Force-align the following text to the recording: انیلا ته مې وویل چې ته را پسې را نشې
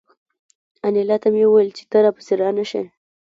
انیلا 0.87 1.17
ته 1.23 1.27
مې 1.33 1.43
وویل 1.47 1.69
چې 1.77 1.83
ته 1.91 1.97
را 2.03 2.11
پسې 2.15 2.33
را 2.41 2.49
نشې 2.57 2.83